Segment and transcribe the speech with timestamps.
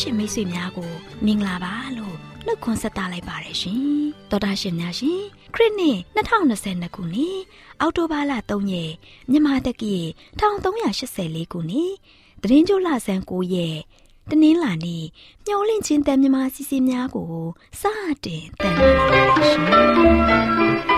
[0.00, 0.90] ရှင်မိတ်ဆွေများကို
[1.24, 3.82] မင်္ဂလာပါလို့နှုတ်ခွန်းဆက်သလိုက်ပါတယ်ရှင်
[4.30, 5.20] တော်တာရှင်များရှင်
[5.54, 7.38] ခရစ်နှစ်2022ခုနှစ်
[7.80, 8.92] အောက်တိုဘာလ3ရက်
[9.30, 9.94] မြန်မာတက္ကီ
[10.40, 11.92] 1384ခုနှစ်
[12.42, 13.76] သတင်းကြိုလဆန်း9ရက်
[14.30, 15.04] တနင်္လာနေ့
[15.46, 17.32] မျောလင့်ချင်းတန်မြမာစီစီများကို
[17.80, 17.82] စ
[18.24, 18.90] တင်တန်ပါ
[19.36, 20.97] ရှင်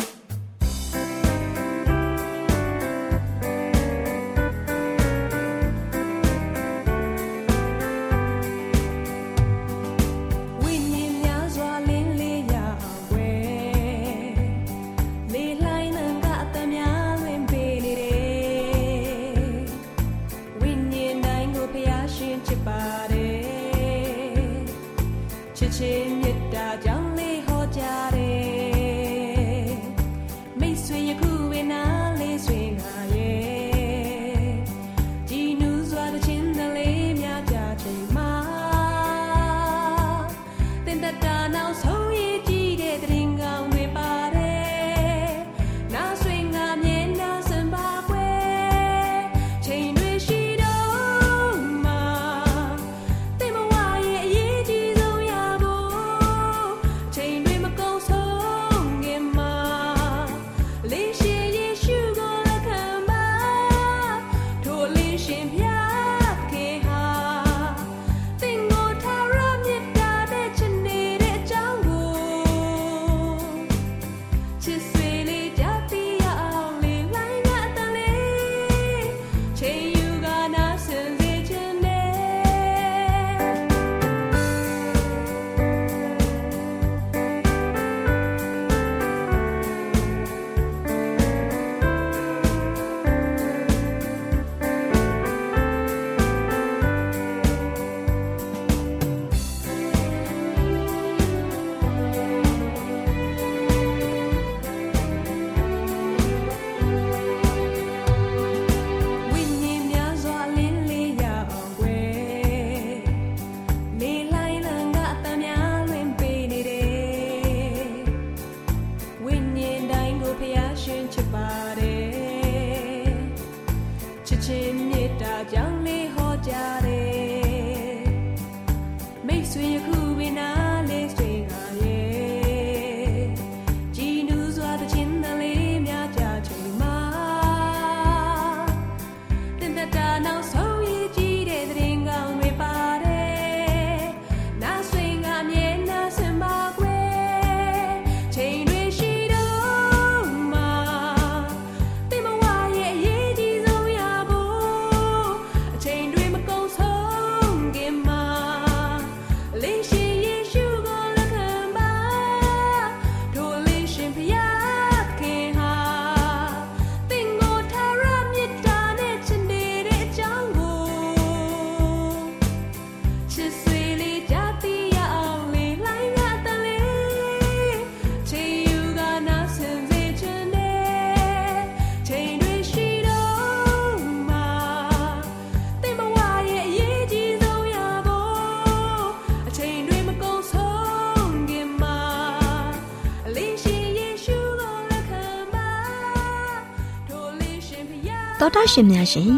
[198.73, 199.33] ရှင်များရှင်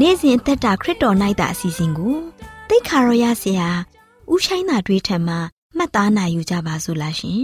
[0.00, 2.16] နေ့စဉ်အသက်တာခရစ်တော်၌တာအစီအစဉ်ကို
[2.68, 3.68] တိတ်ခါရောရဆရာ
[4.32, 5.38] ဥဆိုင်သာတွေးထံမှာ
[5.76, 7.40] မှတ်သားနိုင်ယူကြပါစို့လားရှင်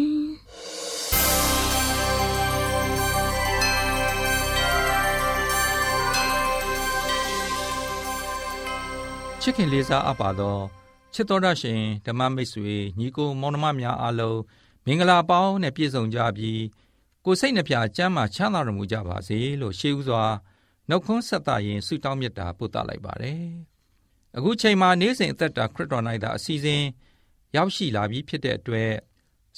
[9.40, 10.58] ချစ်ခင်လေးစားအပ်ပါသော
[11.14, 14.38] ချစ်တော်ရရှင်ဓမ္မမိတ်ဆွေညီကိုမောင်နှမများအားလုံး
[14.84, 16.62] မင်္ဂလာပေါင်းနဲ့ပြည့်စုံကြပြီး
[17.24, 20.24] ကိုစိတ်နှပြကျမ်းမာချမ်းသာတော်မူကြပါစေလို့ရှေးဥစွာ
[20.88, 23.42] နှုတ်ခွန်းဆက်သရင်ဆုတောင်းမြတ်တာပို့သလိုက်ပါတယ်။
[24.36, 26.82] အခုချိန်မှာနေ့စဉ်အသက်တာခရစ်တော်၌သာအစီအစဉ်
[27.56, 28.92] ရောက်ရှိလာပြီးဖြစ်တဲ့အတွက်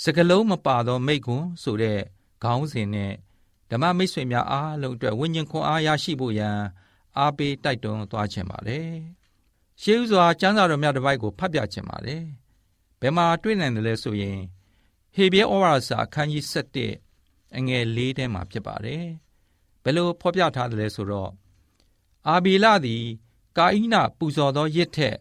[0.03, 2.01] စကလုံးမပါသောမိကွန်းဆိုတဲ့
[2.43, 3.13] ခေါင်းစဉ်နဲ့
[3.71, 6.57] ဓမ္မမိတ်ဆွေများအားလုံးအတွက်ဝိညာဉ်ခွန်အားရရှိဖို့ရန်
[7.19, 8.89] အားပေးတိုက်တွန်းသွားခြင်းပါတယ်။
[9.81, 12.23] ရှေးဥစွာကျမ်းစာတော်မြတ်တစ်ပိုက်ကိုဖတ်ပြခြင်းပါတယ်။
[13.01, 14.39] ဘယ်မှာတွေ့နိုင်တယ်လဲဆိုရင်
[15.15, 16.45] ဟေဘရဲဩဝါဒစာအခန်းကြီး
[16.97, 19.05] 7အငယ်၄ထဲမှာဖြစ်ပါတယ်
[19.85, 21.31] ဘယ်လိုဖော်ပြထားတယ်လဲဆိုတော့
[22.29, 23.05] အာဘီလသည်
[23.57, 25.17] ကာဣနပူဇော်သောရစ်ထက်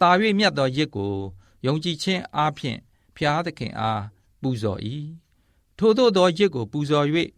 [0.00, 1.14] တာ၍မြတ်သောရစ်ကို
[1.66, 2.78] ယုံကြည်ခြင်းအားဖြင့်
[3.16, 4.02] ဖျားသခင်အား
[4.42, 4.80] ပူဇော်၏
[5.78, 7.06] ထို့သောသောရစ်ကို ပူဇော်၍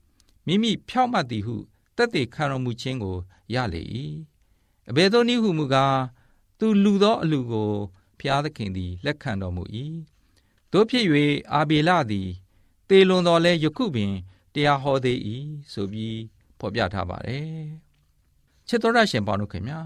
[0.47, 1.57] မိမိဖြောက်မှတ်သည်ဟု
[1.97, 3.17] တက်တည်ခံတော်မူခြင်းကို
[3.55, 3.83] ရလေ၏
[4.91, 5.99] အဘယ်သို့နည်းဟုမူကား
[6.59, 7.73] သူလူသောအလူကို
[8.19, 9.63] ဖျားသခင်သည် လက်ခံတော်မူ၏
[10.73, 11.07] တို့ဖြစ်၍
[11.53, 12.29] အာဘေလသည်
[12.89, 14.13] တေလွန်တော်လဲယခုပင်
[14.55, 15.19] တရားဟောသေး၏
[15.73, 16.19] ဆိုပြီး
[16.63, 17.65] ဖော်ပြထားပါတယ်
[18.69, 19.81] ချစ်တော်ရရှင်ပေါင်းတို့ခင်ဗျာ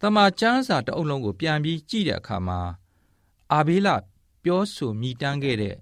[0.00, 2.60] တမန်ကျမ်းစာတအုပ်လုံးကိုပြန်ပြီးကြည့်တဲ့အခါမှာ
[3.52, 3.88] အာဘေလ
[4.44, 5.76] ပြောဆိုမြည်တမ်းခဲ့တဲ့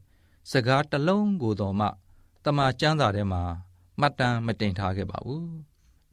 [0.51, 1.87] စကားတစ်လုံးကိုတော့မှ
[2.45, 3.43] တမန်ကျမ်းစာထဲမှာ
[4.01, 5.53] မှတ်တမ်းမတင်ထားခဲ့ပါဘူး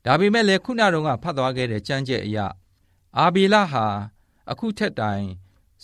[0.06, 2.38] ဒါပေမဲ့လည်းခုနတုန်းကဖတ်သွားခဲ့တဲ့ကျမ်းချက်အရ
[3.18, 3.86] အာဘေလဟာ
[4.52, 5.26] အခုထက်တိုင်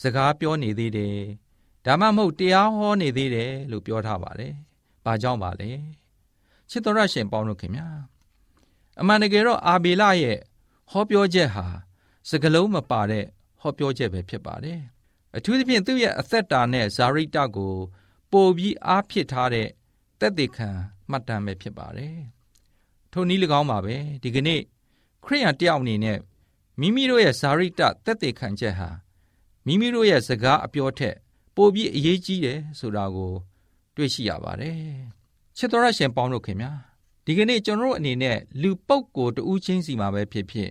[0.01, 1.19] စကားပြောနေသေးတယ်
[1.85, 4.53] ဒါမှမဟုတ်တရားဟောနေသေးတယ်လို့ပြောထားပါတယ်။
[5.05, 5.69] ဘာကြောင့်ပါလဲ။
[6.69, 7.87] ချစ်တော်ရရှင်ပေါင်းတို့ခင်ဗျာ။
[8.99, 10.39] အမှန်တကယ်တော့အာဘေလရဲ့
[10.91, 11.65] ဟောပြောချက်ဟာ
[12.29, 13.25] စကလုံးမပါတဲ့
[13.61, 14.79] ဟောပြောချက်ပဲဖြစ်ပါတယ်။
[15.35, 17.73] အထူးသဖြင့်သူ့ရဲ့အသက်တာနဲ့ဇာရိတကို
[18.31, 19.67] ပို့ပြီးအားဖြစ်ထားတဲ့
[20.19, 20.69] တက်တေခံ
[21.09, 22.17] မှတ်တမ်းပဲဖြစ်ပါတယ်။
[23.11, 24.61] ထိုနည်း၎င်းပါပဲဒီကနေ့
[25.25, 26.19] ခရိယန်တယောက်အနေနဲ့
[26.79, 28.89] မိမိတို့ရဲ့ဇာရိတတက်တေခံချက်ဟာ
[29.65, 31.15] မိမိတို့ရဲ့စကားအပြောထက်
[31.55, 33.33] ပိုပြီးအရေးကြီးတယ်ဆိုတာကို
[33.95, 34.77] တွေ့ရှိရပါတယ်
[35.57, 36.71] ချစ်တော်ရရှင်ပေါင်းတို့ခင်ဗျာ
[37.25, 40.69] ဒီကနေ့ကျွန်တော်တို့အနေနဲ့လူပုပ်ကိုတူးချင်းစီမှာပဲဖြစ်ဖြစ်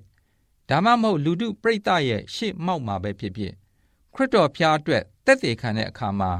[0.68, 3.52] ဒါမှမဟုတ်လူတို့ပြိတ္တရဲ့ရှေ့မောက်မှာပဲဖြစ်ဖြစ်
[4.14, 6.30] ခရစ်တော်ဖျားအတွက်တက်တည်ခံတဲ့အခါမှာ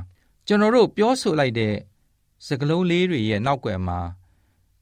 [0.46, 1.75] ကျွန်တော်တို့ပြောဆိုလိုက်တဲ့
[2.46, 3.99] စကလုံးလေးတွေရဲ့နောက်ွယ်မှာ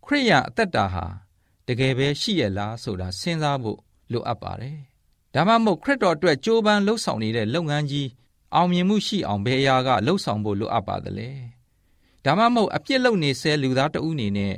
[0.04, 1.06] ခရိယအသက်တာဟာ
[1.66, 3.78] တကယ်ပဲရှိရလားဆိုတာစဉ်းစားဖို့
[4.12, 4.78] လိုအပ်ပါတယ်
[5.34, 8.08] ဒါမှမဟုတ်ခရစ်တော်အတွက်ကြိုးပမ်းလှုပ်ဆောင်နေတဲ့လုပ်ငန်းကြီး
[8.54, 11.30] အောင်မြင်မှုရှိအောင်ဘယ်အရာကလှုပ်ဆောင်ဖို့လိုအပ်ပါသလဲ
[12.24, 14.54] ဒါမှမဟုတ်အပြစ်လုပ်နေဆဲလူသားတဦးအနေနဲ့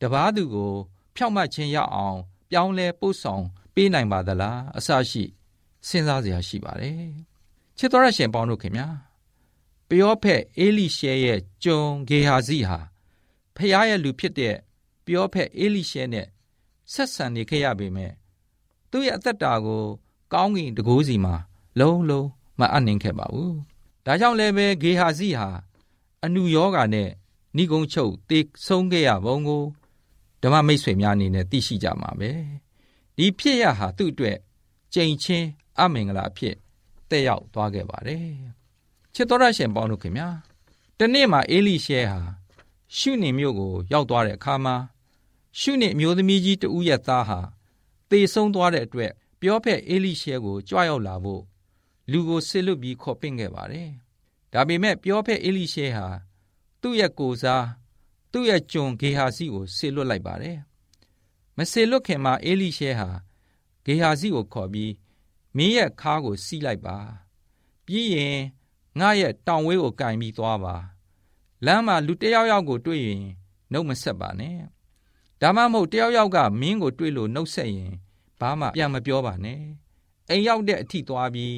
[0.00, 0.72] တပားသူကို
[1.14, 2.18] ဖြောက်မှတ်ခြင်းရအောင်
[2.50, 5.24] ပြောင်းလဲပို့ဆောင်ပေးနိုင်ပါသလားအစရှိ
[5.88, 7.10] စဉ်းစားစရာရှိပါတယ်
[7.78, 8.88] ချစ်တော်ရရှင်ပေါင်းတို့ခင်ဗျာ
[9.88, 12.78] ပျောဖက်အေလိရှဲရဲ့ကျုံဂေဟာဇိဟာ
[13.56, 14.56] ဖခင်ရဲ့လူဖြစ်တဲ့
[15.06, 16.26] ပျောဖက်အေလိရှဲနဲ့
[16.92, 18.12] ဆက်ဆံနေခဲ့ရပေမဲ့
[18.90, 19.84] သူ့ရဲ့အသက်တာကို
[20.32, 21.34] ကောင်းကင်တကိုးစီမှာ
[21.80, 22.28] လုံးလုံး
[22.58, 23.54] မအပ်နိုင်ခဲ့ပါဘူး။
[24.06, 25.48] ဒါကြောင့်လည်းပဲဂေဟာဇိဟာ
[26.24, 27.08] အနုယောဂါနဲ့
[27.56, 29.62] ဏိကုံချုပ်တေဆုံးခဲ့ရပုံကို
[30.42, 32.30] ဓမ္မမိတ်ဆွေများအနေနဲ့သိရှိကြမှာပဲ။
[33.16, 34.36] ဒီဖြစ်ရဟာသူ့အတွက်
[34.94, 35.46] ကြိမ်ချင်း
[35.78, 36.54] အမင်္ဂလာအဖြစ်
[37.10, 38.26] တက်ရောက်သွားခဲ့ပါတယ်။
[39.14, 40.28] ချစ်တော်ရရှင်ပေါင်းတို့ခင်ဗျာ။
[40.98, 42.20] တနေ့မှာအေလိရှဲဟာ
[42.96, 44.76] ရှုနေမြို့ကိုရောက်သွားတဲ့အခါမှာ
[45.60, 47.38] ရှုနေမျိုးသမီးကြီးတူရဲ့သားဟာ
[48.10, 51.42] တေဆုံးသွားတဲ့အတွက်ပြောဖက်အေလိရှဲကိုကြွရောက်လာဖို့
[52.10, 53.88] လူကိုဆစ်လွတ်ပြီးခေါ်ပင့်ခဲ့ပါတယ်။
[54.52, 56.06] ဒါပေမဲ့ပြောဖက်အေလိရှဲဟာ
[56.80, 57.64] သူ့ရဲ့ကိုစား
[58.32, 60.56] သူ့ရဲ့ကျွန်ဂေဟာစီကိုဆစ်လွတ်လိုက်ပါတယ်။
[61.56, 63.08] မဆစ်လွတ်ခင်မှာအေလိရှဲဟာ
[63.84, 64.92] ဂေဟာစီကိုခေါ်ပြီး
[65.56, 66.96] မင်းရဲ့ခါးကိုစီးလိုက်ပါ။
[67.86, 68.38] ပြီးရင်
[68.98, 70.74] ငါရဲ့တောင်ဝေးကိုကင်ပြီးသွားပါ။
[71.66, 73.22] လမ်းမှာလူတယောက်ယောက်ကိုတွေ့ရင်
[73.72, 74.56] နှုတ်မဆက်ပါနဲ့။
[75.40, 77.92] ဒါမှမဟုတ်တယောက်ယောက်ကမင်းကိုတွေ့လို့နှုတ်ဆက်ရင်
[78.40, 79.60] ဘာမှပြန်မပြောပါနဲ့။
[80.30, 81.56] အိမ်ရောက်တဲ့အထိသွားပြီး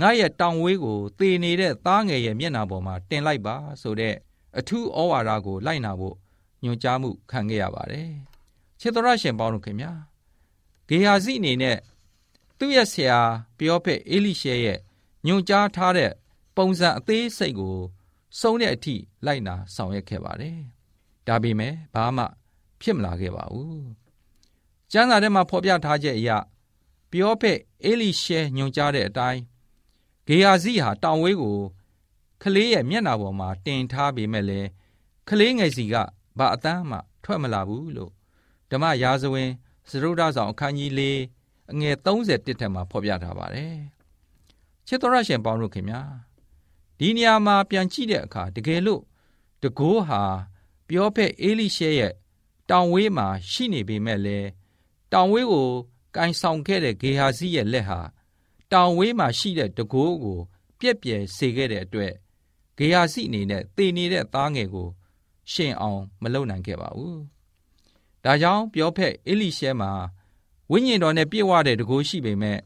[0.00, 4.14] ငါရဲ့တောင်ဝေးကိုသေနေတဲ့သားငယ်ရဲ့မျက်နှာပေါ်မှာတင်လိုက်ပါဆိုတဲ့
[4.58, 6.16] အထူးဩဝါဒကို လိုက်နာဖို့
[6.62, 8.08] ညွှန်ကြားမှုခံခဲ့ရပါတယ်။
[8.80, 9.92] ခြေတော်ရရှင်ပေါင်းတို့ခင်ဗျာ
[10.88, 11.78] ဂေဟာစီအနေနဲ့
[12.58, 13.18] သူ့ရဲ့ဆရာ
[13.58, 14.78] ပြောဖက်အေလိရှဲရဲ့
[15.26, 16.10] ညွှန်ကြားထားတဲ့
[16.56, 17.76] ပုံစံအသေးစိတ်ကို
[18.40, 18.96] စုံတဲ့အထိ
[19.26, 20.58] လိုက်နာဆောင်ရွက်ခဲ့ပါတယ်။
[21.26, 22.24] ဒါပေမဲ့ဘာမှ
[22.80, 23.84] ဖြစ်မလာခဲ့ပါဘူး။
[24.92, 26.30] ကျမ်းစာထဲမှာဖော်ပြထားချက်အရ
[27.10, 29.40] ပြောဖက်အေလိရှဲညွှန်ကြားတဲ့အတိုင်း
[30.26, 31.58] ဂေယာဇိဟာတောင်ဝေးကို
[32.44, 34.68] ကလေးရဲ့မျက်နှာပေါ်မှာတင်ထားပေမဲ့လည်း
[35.28, 35.94] ကလေးငယ်စီက
[36.38, 38.12] ဘာအတန်းမှထွက်မလာဘူးလို့
[38.70, 39.50] ဓမ္မရာဇဝင်
[39.88, 41.02] စရုဒ္ဓဆောင်အခန်းကြီး၄
[41.72, 43.76] အငယ်31ထက်မှာဖော်ပြထားပါတယ်
[44.86, 46.02] ချစ်တော်ရရှင်ပေါင်းတို့ခင်ဗျာ
[46.98, 49.02] ဒီနေရာမှာပြန်ကြည့်တဲ့အခါတကယ်လို့
[49.62, 50.22] တကိုးဟာ
[50.88, 52.12] ပြောဖက်အေလိရှဲရဲ့
[52.70, 54.48] တောင်ဝေးမှာရှိနေပေမဲ့လည်း
[55.12, 55.68] တောင်ဝေးကို
[56.16, 58.00] ကန်ဆောင်ခဲ့တဲ့ဂေဟာဇိရဲ့လက်ဟာ
[58.72, 60.38] တောင်ဝေးမှာရှိတဲ့တကိုးကို
[60.78, 62.14] ပြက်ပြယ်စေခဲ့တဲ့အတွက်
[62.78, 64.88] ဂေယာစီအနေနဲ့တည်နေတဲ့သားငယ်ကို
[65.52, 67.18] ရှင်အောင်မလုပ်နိုင်ခဲ့ပါဘူး။
[68.24, 69.90] ဒါကြောင့်ပြောဖက်အေလိရှဲမှာ
[70.70, 72.58] ဝိညာဉ်တော်နဲ့ပြည့်ဝတဲ့တကိုးရှိပေမဲ့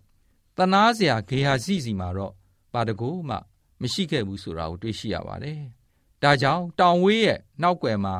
[0.56, 2.32] တနာစရာဂေဟာစီစီမှာတော့
[2.72, 3.36] ပါတကိုးမှ
[3.80, 5.60] မရှိခဲ့ဘူးဆိုတာကိုတွေ့ရှိရပါတယ်။
[6.22, 8.16] ဒါကြောင့်တောင်ဝေးရဲ့နောက်ွယ်မှာ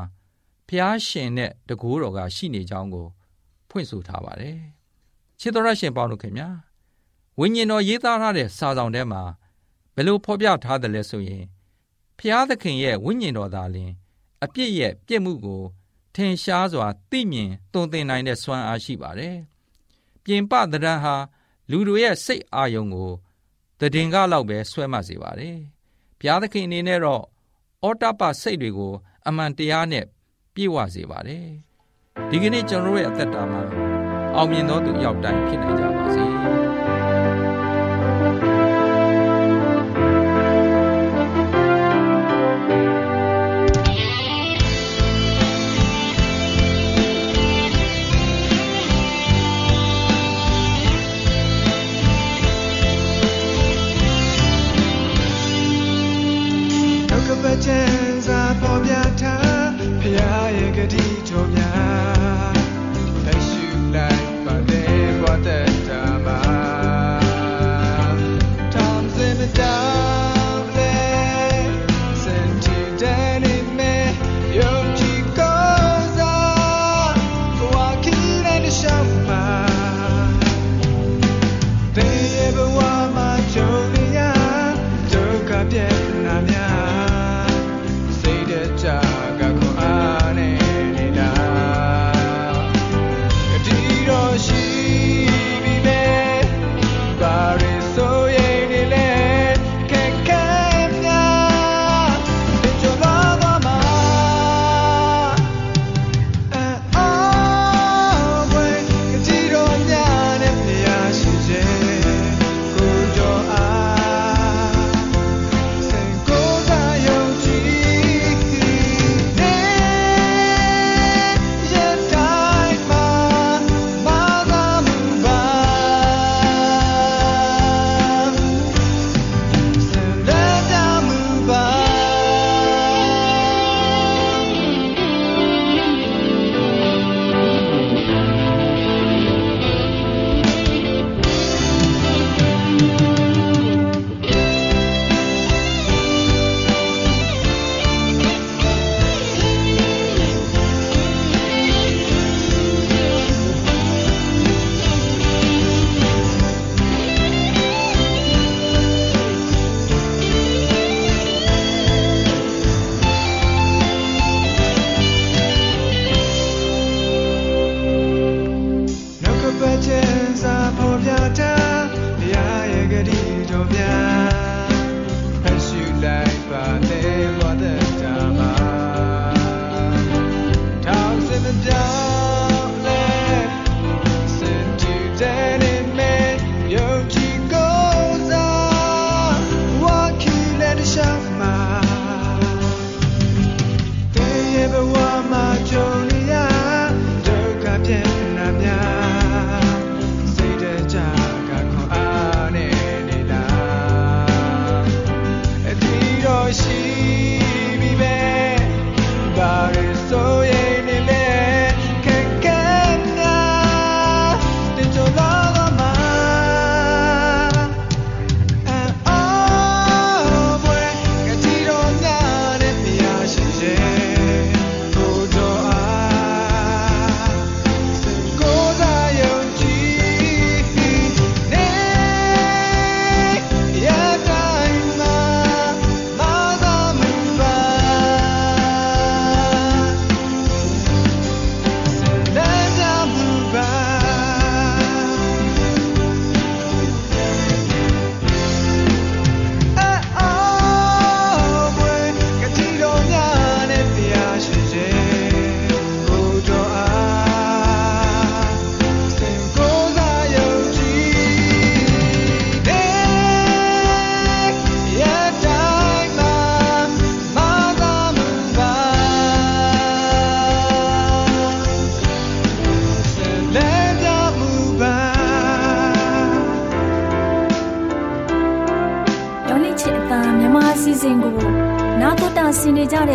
[0.69, 3.07] ဖျားရှင်တဲ့တကိုးတော်ကရှိနေကြောင်းကို
[3.69, 4.59] ဖွင့်ဆိုထားပါတယ်။
[5.41, 6.49] ချစ်တော်ရရှင်ပေါင်းတို့ခင်ဗျာ
[7.41, 9.23] ဝိညာဉ်တော်ရေးသားထားတဲ့စာဆောင်ထဲမှာ
[9.95, 11.45] ပယ်လိုဖော်ပြထားတယ်လဲဆိုရင်
[12.19, 13.93] ဖျားသခင်ရဲ့ဝိညာဉ်တော်သာလျှင်
[14.45, 15.63] အပြစ်ရဲ့ပြစ်မှုကို
[16.15, 19.37] ထင်ရှားစွာသိမြင်သွန်သင်နိုင်တဲ့စွမ်းအားရှိပါတယ်။
[20.25, 21.17] ပြင်ပသဏ္ဍာန်ဟာ
[21.71, 23.13] လူတို့ရဲ့စိတ်အာယုံကို
[23.81, 25.57] တည်င်ကလောက်ပဲဆွဲမှတ်စေပါတယ်။
[26.19, 27.23] ဘုရားသခင်အနေနဲ့တော့
[27.83, 28.93] အောတပစိတ်တွေကို
[29.29, 30.05] အမှန်တရားနဲ့
[30.55, 31.47] ပြည့်ဝစေပါတယ်။
[32.31, 33.63] ဒီကနေ့ကျွန်တော်တို့ရဲ့အသက်တာမှာ
[34.35, 36.25] အောင်မြင်သောသူရောက်တိုင်းဖြစ်နိုင်ကြပါစေ။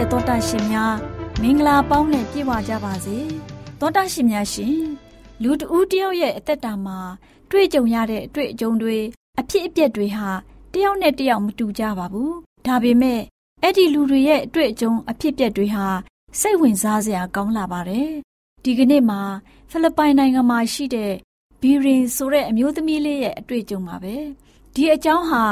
[0.03, 0.93] တဲ့တောတာရှင်များ
[1.41, 3.17] မင်္ဂလာပေါင်းနဲ့ပြည့်ဝကြပါစေ
[3.79, 4.77] တောတာရှင်များရှင်
[5.41, 6.97] လူတဦးတယောက်ရဲ့အသက်တာမှာ
[7.49, 8.97] တွေ့ကြုံရတဲ့အတွေ့အကြုံတွေ
[9.39, 10.29] အဖြစ်အပျက်တွေဟာ
[10.73, 13.21] တယောက်နဲ့တယောက်မတူကြပါဘူးဒါပေမဲ့
[13.61, 15.87] အဲ့ဒီလူတွေရဲ့အတွေ့အကြုံအဖြစ်အပျက်တွေဟာ
[16.39, 18.09] စိတ်ဝင်စားစရာကောင်းလာပါတယ်
[18.63, 19.21] ဒီကနေ့မှာ
[19.69, 21.13] ဖိလစ်ပိုင်နိုင်ငံမှာရှိတဲ့
[21.61, 24.15] ဘီရင်ဆိုတဲ့အမျိုးသမီးလေးရဲ့အတွေ့အကြုံပါပဲ
[24.73, 25.43] ဒီအကြောင်းဟာ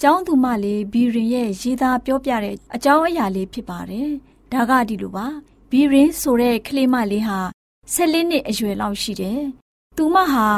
[0.00, 4.08] ကျောင်းသူမလေးဘီရင်ရဲ့ရေးသားပြောပြတဲ့အကြောင်းအရာလေးဖြစ်ပါတယ်။
[4.52, 5.26] ဒါကဒီလိုပါ။
[5.70, 7.38] ဘီရင်ဆိုတဲ့ကလေးမလေးဟာ
[7.94, 9.40] ၁၄နှစ်အရွယ်လောက်ရှိတယ်။
[9.96, 10.48] သူမဟာ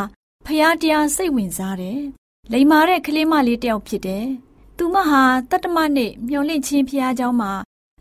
[0.47, 2.01] ဖျားတရားစိတ်ဝင်စားတယ်။
[2.53, 4.27] လိမ္မာတဲ့ကလေးမလေးတယောက်ဖြစ်တယ်။
[4.79, 7.53] သူမဟာတတ္တမနှစ်မျောလင့်ချင်းဖျားเจ้าမှာ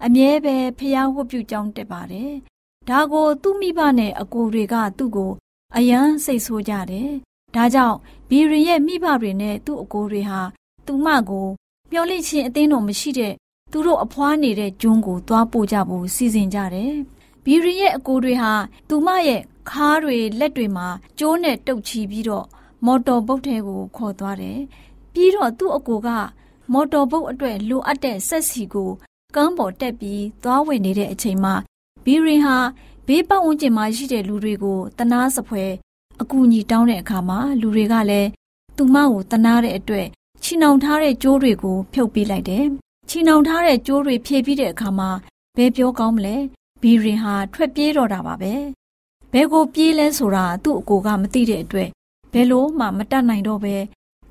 [0.05, 2.31] အမြဲပဲဖျားဝတ်ပြုကြောင်းတက်ပါတယ်။
[2.89, 5.31] ဒါကိုသူ့မိဘနဲ့အကိုတွေကသူ့ကို
[5.75, 7.09] အယမ်းစိတ်ဆိုးကြတယ်။
[7.55, 7.97] ဒါကြောင့်
[8.29, 10.41] ဘီရင်ရဲ့မိဘတွေနဲ့သူ့အကိုတွေဟာ
[10.88, 11.46] သူမကို
[11.92, 13.34] မျောလင့်ချင်းအသင်းတော်မရှိတဲ့
[13.70, 16.92] သူတို့အဖွားနေတဲ့ကျွန်းကိုသွားပို့ကြဖို့စီစဉ်ကြတယ်။
[17.44, 18.52] ဘီရီရဲ့အကိုတွေဟာ
[18.88, 19.40] သူမရဲ့
[19.70, 22.46] ခါးတွေလက်တွေမှာကျိုးနဲ့တုပ်ချီပြီးတော့
[22.84, 24.58] မော်တော်ဘုတ်ထဲကိုခေါ်သွားတယ်။
[25.12, 26.08] ပြီးတော့သူ့အကိုက
[26.72, 28.90] မော်တော်ဘုတ်အတွက်လိုအပ်တဲ့ဆက်စီကို
[29.34, 31.54] ကမ်းပေါ်တက်ပြီးသွားဝင်နေတဲ့အချိန်မှာ
[32.04, 32.56] ဘီရီဟာ
[33.06, 35.64] ဘေးပတ်ဝန်းကျင်မှာရှိတဲ့လူတွေကိုတနာစပွဲ
[36.20, 38.28] အကူအညီတောင်းတဲ့အခါမှာလူတွေကလည်း
[38.76, 40.08] သူမကိုတနာတဲ့အတွက်
[40.42, 42.64] ချီနှောင်ထားတဲ့ကြိုးတွေကို ဖြုတ်ပေးလိုက်တယ်။
[43.08, 45.10] ချီနှောင်ထားတဲ့ကြိုးတွေဖြည့်ပြီးတဲ့အခါမှာ
[45.56, 46.36] ဘယ်ပြောကောင်းမလဲ။
[46.82, 48.54] ဘီရင်ဟာထွက်ပြေးတော့တာပါပဲ။
[49.32, 51.88] ဘယ်ကိုပြေးလဲဆိုတာသူ့အကိုကမသိတဲ့အတွက်
[52.32, 53.76] ဘယ်လို့မှမတတ်နိုင်တော့ပဲ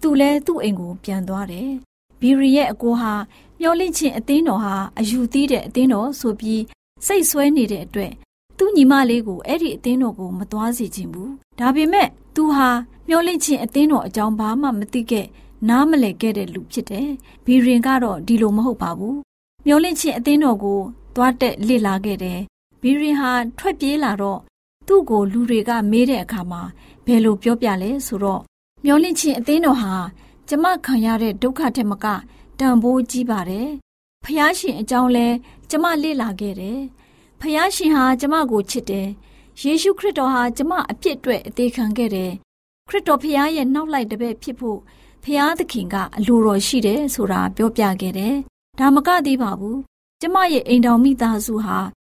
[0.01, 1.69] သူလဲသူ့အိမ်ကိုပြန်သွားတယ်။
[2.19, 3.13] ဘီရီရဲ့အကိုဟာ
[3.61, 6.63] မျောလင့်ချင်းအသင်းတော်ဟာအယူသီးတဲ့အသင်းတော်ဆိုပြီး
[7.05, 8.11] စိတ်ဆွဲနေတဲ့အတွက်
[8.57, 12.69] သူ့ညီမလေးကိုအဲ့ဒီအသင်းတော်ကိုမသွားစေချင်ဘူး။ဒါပေမဲ့သူဟာ
[13.07, 15.25] မျောလင့်ချင်းအသင်းတော်အကြောင်းဘာမှမသိခဲ့
[15.69, 17.09] နားမလည်ခဲ့တဲ့လူဖြစ်တယ်။
[17.45, 19.15] ဘီရင်ကတော့ဒီလိုမဟုတ်ပါဘူး။
[19.65, 20.79] မျောလင့်ချင်းအသင်းတော်ကို
[21.15, 22.39] သွားတက်လစ်လာခဲ့တယ်။
[22.81, 24.39] ဘီရင်ဟာထွက်ပြေးလာတော့
[24.87, 26.61] သူ့ကိုလူတွေကမေးတဲ့အခါမှာ
[27.05, 28.41] ဘယ်လိုပြောပြလဲဆိုတော့
[28.85, 29.93] မျောလင့်ချင်းအသင်းတော်ဟာ
[30.49, 32.05] ကျမခံရတဲ့ဒုက္ခထက်မက
[32.59, 33.67] တန်ဖိုးကြီးပါတယ်။
[34.25, 35.27] ဖះရှင်အကြောင်းလဲ
[35.70, 36.79] ကျမလေ့လာခဲ့တယ်။
[37.41, 39.07] ဖះရှင်ဟာကျမကိုချစ်တယ်။
[39.61, 42.31] ယေရှုခရစ်တော်ဟာကျမအပြစ်အတွက်အသေးခံခဲ့တယ်။
[42.87, 44.79] ခရစ်တော်ဖះရဲ့နောက်လိုက်တပည့်ဖြစ်ဖို့
[45.27, 48.35] ဖះသခင်ကအလိုတော်ရှိတယ်ဆိုတာပြောပြခဲ့တယ်။
[48.79, 49.77] ဒါမကသေးပါဘူး။
[50.22, 51.77] ကျမရဲ့အိမ်တော်မိသားစုဟာ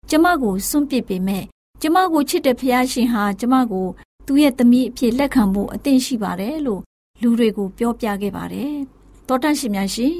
[0.09, 1.43] ကျမကိုစွန့်ပစ်ပေမဲ့
[1.81, 3.87] ကျမကိုချစ်တဲ့ဖះရှင်ဟာကျမကို
[4.25, 6.81] သူ့ရဲ့သမီးအဖြစ်လက်ခံဖို့အသင့်ရှိပါတယ်လို့
[7.21, 8.73] လူတွေကိုပြောပြခဲ့ပါတယ်။
[9.27, 10.17] တောတန့်ရှင်များရှင်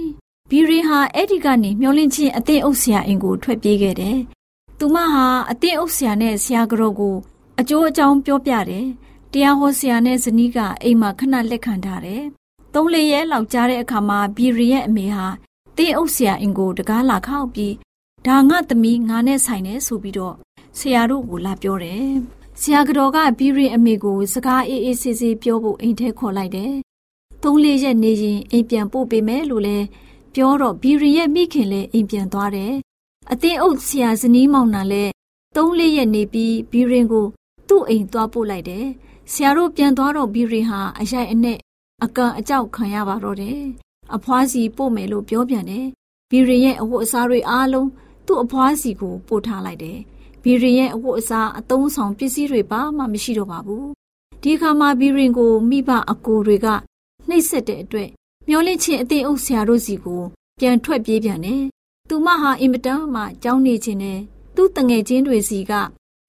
[0.50, 4.18] ဘီရီဟာအဲ့ဒီကနေမျောလင့်ချင်းအသင့်အုပ်ဆရာအိမ်ကိုထွက်ပြေးခဲ့တယ်။
[4.80, 7.16] သူမဟာအသင့်အုပ်ဆရာနဲ့ဆရာကတော်ကို
[7.60, 8.86] အကျိုးအကြောင်းပြောပြတယ်။
[9.32, 12.24] တရားဟောဆရာနဲ့ဇနီးကအိမ်မှာခဏလက်ခံထားတယ်။
[12.74, 15.26] သုံးလေးရဲလောက်ကြားတဲ့အခါမှာဘီရီရဲ့အမေဟာ
[15.78, 17.74] တင်းအုပ်ဆရာအင်ကိုတကားလာခောက်ပြီး
[18.26, 20.36] ဒါငါသမီးငါနဲ့ဆိုင်နေဆိုပြီးတော့
[20.78, 22.06] ဆရာတို့ကိုလာပြောတယ်။
[22.62, 26.74] ဆရာကတော်ကဘီရီအမေကိုစကားအေးအေးဆေးဆေးပြောဖို့အိမ်ထဲခေါ်လိုက်တယ်။
[27.44, 29.78] သုံးလေးရက်နေရင်အိမ်ပြန်ပို့ပေးမယ်လို့လဲ
[30.36, 32.74] ပြောတော့ဘီရီရဲ့မိခင်လည်းအိမ်ပြန်သွားတယ်။
[33.32, 35.12] အသင်းအုပ်ဆရာဇနီးမောင်နှံလည်း
[35.56, 37.26] သုံးလေးရက်နေပြီးဘီရင်ကို
[37.68, 38.86] သူ့အိမ်သွားပို့လိုက်တယ်။
[39.32, 41.60] ဆရာတို့ပြန်သွားတော့ဘီရင်ဟာအရိုက်အနက်
[42.04, 43.60] အကန်အကြောက်ခံရပါတော့တယ်။
[44.16, 45.86] အဖွားစီပို့မယ်လို့ပြောပြန်တယ်။
[46.30, 47.90] ဘီရင်ရဲ့အဝတ်အစားတွေအားလုံး
[48.26, 49.98] သူ့အဖွားစီကိုပို့ထားလိုက်တယ်။
[50.44, 53.86] ဘီရင်ရဲ့အဝတ်အစားအသုံးဆောင်ပစ္စည်းတွေပါမှမရှိတော့ပါဘူး။
[54.44, 56.68] ဒီခါမှာဘီရင်ကိုမိဘအကိုတွေက
[57.30, 58.10] နှိပ်စက်တဲ့အတွက်
[58.48, 60.22] မျောလင့်ချင်းအသေးအုပ်ဆရာတို့စီကို
[60.60, 61.64] ပြန်ထွက်ပြေးပြန်တယ်။
[62.10, 64.20] သူမဟာအင်မတန်မှကြောင်းနေခြင်းနဲ့
[64.56, 65.74] သူ့တငယ်ချင်းတွေစီက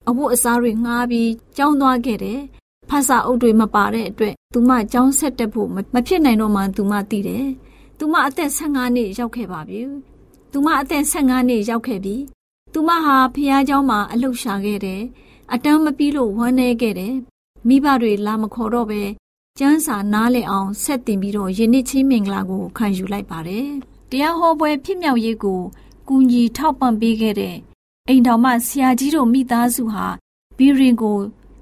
[0.07, 2.41] အဝတ်အစားတွေငှားပြီးကြောင်းသွားခဲ့တယ်။
[2.90, 7.46] ဖတ်စာအုပ်တွေမပါတဲ့အတွက်သူမကြောင်းဆက်တက်ဖို့မဖြစ်နိုင်တော့မှသူမသိတယ်။
[7.98, 9.80] သူမအသက်15နှစ်ရောက်ခဲ့ပါပြီ။
[10.52, 12.16] သူမအသက်15နှစ်ရောက်ခဲ့ပြီ။
[12.72, 15.02] သူမဟာဖះเจ้าမှာအလှရှာခဲ့တယ်။
[15.52, 17.14] အတန်းမပြီးလို့ဝမ်းနေခဲ့တယ်။
[17.68, 19.02] မိဘတွေလာမခေါ်တော့ပဲ
[19.58, 23.66] ကျန်းစာနားလည်အောင်ဆက်တင်ပြီးတော့ယနေ့ချင်းမင်္ဂလာကိုခံယူလိုက်ပါတယ်။
[24.10, 25.60] တရားဟောပွဲဖြစ်မြောက်ရေးကို
[26.08, 27.56] ကူညီထောက်ပံ့ပေးခဲ့တဲ့
[28.08, 30.06] အိမ်တော်မှဆရာကြီးတို့မိသားစုဟာ
[30.56, 31.18] ဘီရင်ကို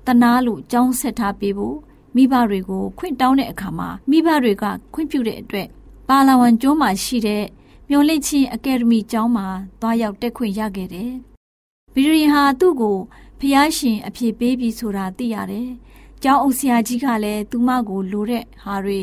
[0.10, 1.78] တနာလို့ကြောင်းဆက်ထားပေးဖို့
[2.16, 5.68] မိဘတွေကိုခွင့်တောင်းတဲ့အခါမှာမိဘတွေကခွင့်ပြုတဲ့အတွက်
[6.10, 7.46] ပါလာဝန်ကျွန်းမှာရှိတဲ့
[7.90, 9.48] မျော်လင့်ချင်းအကယ်ဒမီကျောင်းမှာ
[9.82, 11.12] သွားရောက်တက်ခွင့်ရခဲ့တယ်။
[11.94, 12.98] ဘီရင်ဟာသူ့ကို
[13.40, 15.70] ဖျားရှင်အဖြစ်ပေးပြီးဆိုတာသိရတယ်။
[16.24, 19.02] ကျောင်းအုပ်ဆရာကြီးကလည်းသူမကိုလိုတဲ့ဟာတွေ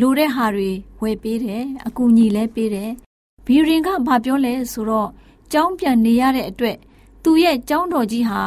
[0.00, 0.70] လိုတဲ့ဟာတွေ
[1.00, 2.90] ဝယ်ပေးတယ်အကူအညီလည်းပေးတယ်
[3.46, 5.10] ဘီရင်ကဘာပြောလဲဆိုတော့
[5.52, 6.76] ကျောင်းပြန်နေရတဲ့အတွက်
[7.22, 8.42] သူရဲ့ကျောင်းတော်ကြီးဟာ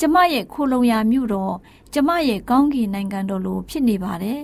[0.00, 1.54] ကျမရဲ့ခိုလုံရာမြို့တော်
[1.92, 4.42] ကျမရဲ့ကောင်းကင်နိုင်ငံတော်လိုဖြစ်နေပါတယ်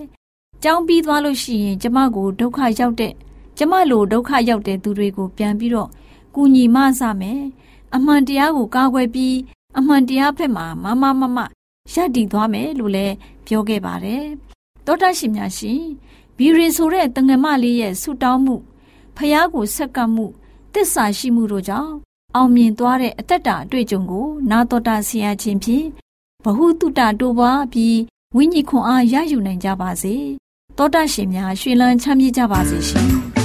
[0.63, 3.13] ကျောင်းပြီးသွားလို့ရှိရင် ကျမကိုဒုက္ခရောက်တဲ့
[3.57, 5.89] ကျမလိုဒုက္ခရောက်တဲ့သူတွေကိုပြန်ပြီးတော့
[6.35, 7.41] ကူညီမဆမယ်
[7.95, 9.35] အမှန်တရားကိုကာကွယ်ပြီး
[9.77, 11.37] အမှန်တရားဖက်မှာမမမမ
[11.93, 13.15] ရပ်တည်သွားမယ်လို့လည်း
[13.45, 14.23] ပြောခဲ့ပါတယ်။
[14.85, 15.81] သောတာရှင်များရှင်
[16.37, 18.55] ဘီရီဆိုတဲ့တငမလေးရဲ့ဆုတောင်းမှု
[19.15, 20.25] ဖះကိုဆက်ကပ်မှု
[20.73, 21.93] တစ္ဆာရှိမှုတို့ကြောင့်
[22.35, 25.85] အောင်မြင်သွားတဲ့အသက်တာအတွေ့အကြုံကိုနာတော်တာဆရာချင်းဖြင့်
[26.43, 27.97] ဘဟုတုတတိုးပွားပြီး
[28.35, 30.15] ဝိညာဉ်ခွန်အားရယူနိုင်ကြပါစေ။
[30.77, 33.09] သောတာရှင်များရွှေလန်းချမ်းမြေ့ကြပါစေရှင်။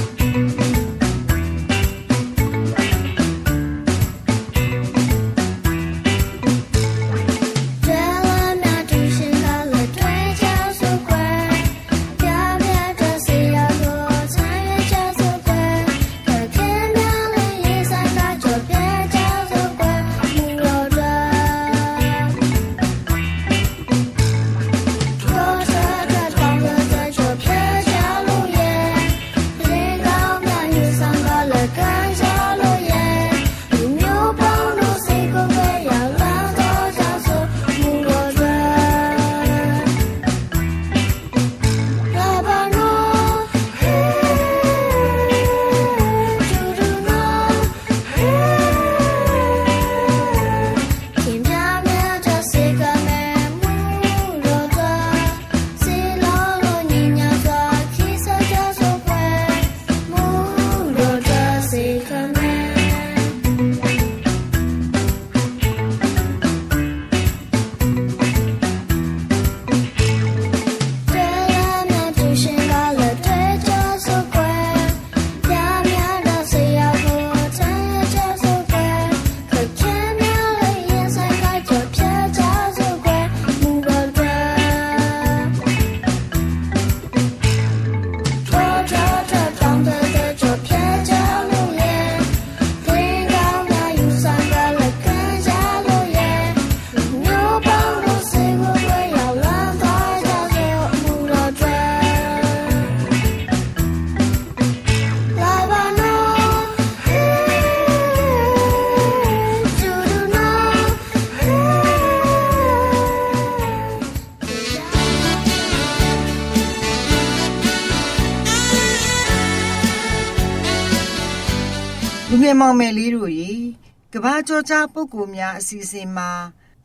[124.41, 126.31] ကဘာကျော်ကြားပုဂ္ဂိုလ်များအစီအစဉ်မှာ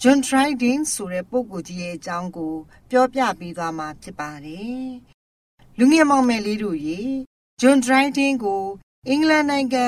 [0.03, 2.55] John Dryden ဆိုတဲ့ပုဂ္ဂိုလ်ကြီးရဲ့အကြောင်းကို
[2.91, 4.87] ပြောပြပေးသွားမှာဖြစ်ပါတယ်။
[5.79, 7.01] လူငယ်မောင်မယ်လေးတို့ရေ
[7.61, 8.65] John Dryden ကို
[9.09, 9.87] အင်္ဂလန်နိုင်ငံ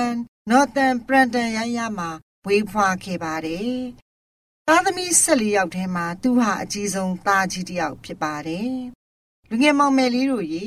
[0.51, 2.11] Northern Brandon ရရမှာ
[2.47, 3.77] ဝေးဖွားခဲ့ပါတယ်။
[4.67, 8.73] သားသမီး14ယောက်ထဲမှာသူဟာအကြီးဆုံးသားကြီးတစ်ယောက်ဖြစ်ပါတယ်။
[9.51, 10.65] လူငယ်မောင်မယ်လေးတို့ရေ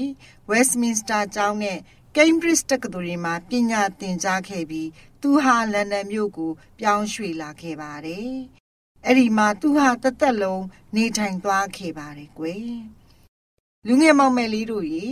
[0.49, 1.79] Westminster ကျောင်းနဲ့
[2.15, 4.89] Cambridge တက္ကသိုလ်တွေမှာပညာသင်ကြားခဲ့ပြီး
[5.21, 8.31] သူဟာလန်ဒန်မြို့ကို ပြောင်းရွှေ့လာခဲ့ပါတယ်။
[9.05, 10.63] အဲ့ဒီမှာသူဟာတသက်လုံး
[10.95, 12.71] နေထိုင်သွားခဲ့ပါတယ်ကွယ်။
[13.87, 15.07] လူငယ်မောင်မယ်လေးတို့ရေ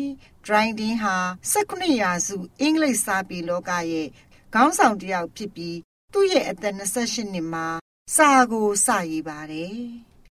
[0.46, 1.16] Dryden ဟာ
[1.54, 4.08] 19ရာစုအင်္ဂလိပ်စာပေလောကရဲ့
[4.54, 5.78] ခေါင်းဆောင်တစ်ယောက်ဖြစ်ပြီး
[6.14, 7.68] သူ့ရဲ့အသက်28နှစ်မှာ
[8.16, 9.78] စာကိုစရေးပါတယ်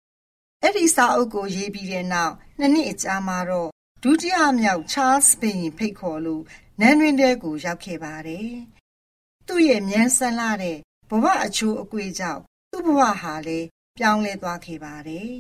[0.64, 3.75] ။အဲ့ဒီစာအုပ်ကိုရေးပြီးတဲ့နောက်နှစ်နှစ်အကြာမှာတော့
[4.08, 6.44] ဒုတိယမြောက် Charles ဘုရင်ဖိတ်ခေါ်လို့
[6.80, 8.52] နန်းတွင်တဲကိုရောက်ခဲ့ပါတယ်။
[9.48, 10.78] သူ့ရဲ့မြန်ဆန်လာတဲ့
[11.10, 12.42] ဘဝအချိုးအကွေကြောင့်
[12.72, 15.36] သူ့ဘဝဟာလည်းပြောင်းလဲသွားခဲ့ပါတယ်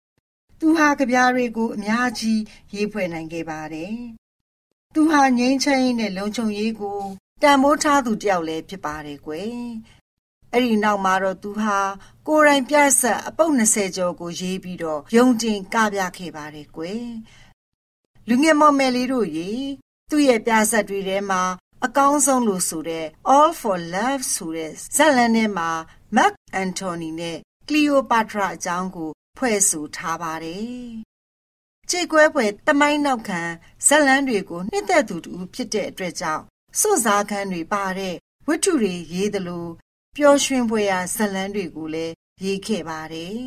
[0.60, 2.40] ။သူဟာကြပြားတွေကိုအများကြီး
[2.74, 3.94] ရေးဖွဲ့နိုင်ခဲ့ပါတယ်။
[4.94, 7.00] သူဟာငြိမ်းချမ်းရေးနဲ့လုံခြုံရေးကို
[7.42, 9.56] တန်မိုးထားသူတယောက်လည်းဖြစ်ပါတယ်ကွယ်။
[10.52, 11.78] အဲ့ဒီနောက်မှာတော့သူဟာ
[12.28, 17.06] ကိုယ်တိုင်ပြဆက်အပုပ်20ကျော်ကိုရေးပြီးတော့ယုံတင်ကပြခဲ့ပါတယ်ကွယ်။
[18.28, 19.50] လူငယ်မော်မယ်လေးတို့ရေ
[20.10, 21.42] သူ့ရဲ့ပြဆက်တွေထဲမှာ
[21.84, 25.70] အကောင်းဆုံးလို့ဆိုတဲ့ All for Love ဆိုတဲ့ဇာတ်လမ်းထဲမှာ
[26.16, 30.66] Mark Antony နဲ့ Cleopatra အကြောင်းကို ဖွဲ့ဆိုထားပါတယ်။
[31.90, 33.40] ခြေကွဲပွဲတမိုင်းနောက်ခံ
[33.86, 36.44] ဇာတ်လမ်းတွေကိုနှစ်သက်သူတူဖြစ်တဲ့အတွက်ကြောင့်
[36.80, 38.14] စွန့်စားခန်းတွေပါတဲ့
[38.48, 39.66] ဝတ္ထုတွေရေးသလို
[40.16, 43.40] ပျော်ရွှင်ဖွယ်ရာဇာတ်လမ်းတွေကိုလည်းရေးခဲ့ပါတယ်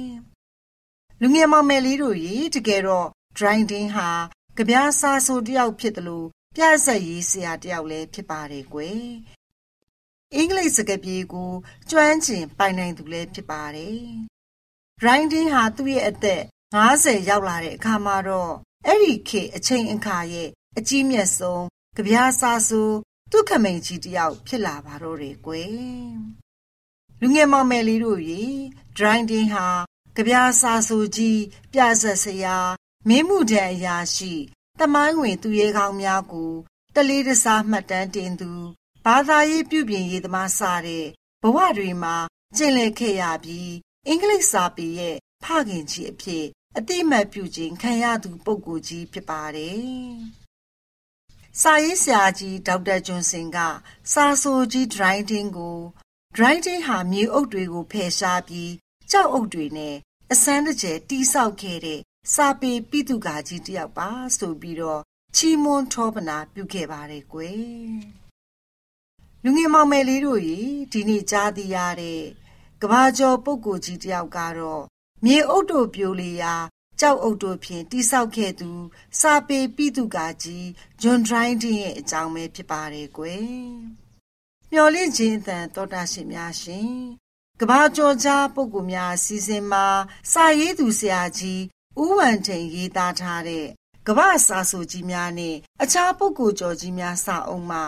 [1.22, 3.08] ။လူငယ်မောင်မယ်လေးတို့ရေတကယ်တော့
[3.38, 4.10] Dryden ဟာ
[4.58, 9.06] ကြပြားစာဆိုတယောက်ဖြစ်တယ်လို့ပြဆက်ရေးဆရာတယောက်လည်းဖြစ်ပါတယ်ကွယ်
[10.34, 11.52] အင်္ဂလိပ်စကားပြေကို
[11.90, 14.00] ကျွမ်းကျင်ပိုင်နိုင်သူလည်းဖြစ်ပါတယ်
[15.02, 16.44] Grinding ဟာသူ့ရဲ့အသက်
[16.84, 18.54] 50ရောက်လာတဲ့အခါမှာတော့
[18.88, 21.66] အဲ့ဒီခေအချိန်အခါရဲ့အကြီးမြတ်ဆုံး
[21.96, 22.90] ကြပြားစာဆို
[23.32, 25.72] ဒုက္ခမိန်ကြီးတယောက်ဖြစ်လာပါတော့တယ်ကွယ်
[27.22, 28.44] လူငယ်မောင်မယ်လေးတို့ရေ
[28.98, 29.68] Grinding ဟာ
[30.16, 31.42] ကြပြားစာဆိုကြီး
[31.74, 32.58] ပြဆက်ဆရာ
[33.10, 34.34] မင်းမှုတန်အရာရှိ
[34.80, 36.54] တမိုင်းဝင်သူရဲကောင်းများကို
[36.96, 38.52] တလေးတစားမှတ်တမ်းတင်သူ
[39.06, 41.06] ဘာသာရေးပြုပြင်ရေးသမားစတဲ့
[41.42, 42.16] ဘဝတွေမှာ
[42.58, 43.72] ကျင့်လည်ခဲ့ရပြီး
[44.08, 46.46] အင်္ဂလိပ်စာပေရဲ့ဖခင်ကြီးအဖြစ်
[46.78, 49.80] အတိမတ်ပြုခြင်းခံရသူပုဂ္ဂိုလ်ကြီးဖြစ်ပါတယ်။
[51.62, 53.58] စာရေးဆရာကြီးဒေါက်တာကျွန်းစင်က
[54.14, 55.80] စာဆိုကြီး Dryden ကို
[56.36, 58.72] Dryden ဟာမြေအုပ်တွေကိုဖယ်ရှားပြီး
[59.12, 59.96] ကြောက်အုပ်တွေနဲ့
[60.32, 62.02] အစမ်းတကျဲတိဆောက်ခဲ့တဲ့
[62.34, 65.02] စာပေပိတုကာကြီးတယောက်ပါဆိုပြီးတော့
[65.36, 67.64] ချီးမွမ်းထောပနာပြုခဲ့ပါတယ်ကွယ်
[69.44, 70.60] လူငယ်မောင်မယ်လေးတို့ရေ
[70.92, 72.24] ဒီနေ့ကြားသိရတဲ့
[72.82, 74.84] ကဘာကျော်ပုဂ္ဂိုလ်ကြီးတယောက်ကတော့
[75.26, 76.56] မြေအုပ်တို့ပြိုလေရာ
[77.00, 78.72] ကြောက်အုပ်တို့ဖြင့်တိဆောက်ခဲ့သူ
[79.20, 80.68] စာပေပိတုကာကြီး
[81.02, 83.50] ဂျွန်ဒရိုင်းဒင်းရဲ့အကြောင်းပဲဖြစ်ပါတယ်ကွယ်
[84.72, 86.94] မျော်လင့်ခြင်းအတန်တော်တာရှင်များရှင်
[87.60, 89.86] ကဘာကျော်ကြားပုဂ္ဂိုလ်များစီစဉ်မှာ
[90.32, 91.62] စာရေးသူဆရာကြီး
[92.04, 93.66] ဥဝံထိန်ရေးသားထားတဲ့
[94.08, 97.84] ကမ္ဘာစာဆိုကြီးများနဲ့အခြားပုဂ္ဂိုလ်ကျော်ကြီးများစာအုပ်မှာ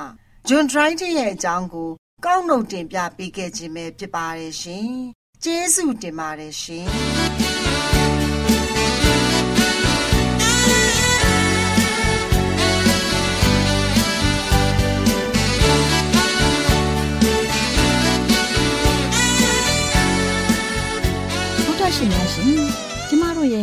[0.48, 1.90] ဂျွန်ဒရိုင်းရဲ့အကြောင်းကို
[2.26, 4.90] ကောက်နှုတ်တင်ပြပေးခဲ့ခြင်းပဲဖြစ်ပါတယ်ရှင်။
[5.44, 6.88] ကျေးဇူးတင်ပါတယ်ရှင်။
[21.98, 22.67] ရှင်များရှင်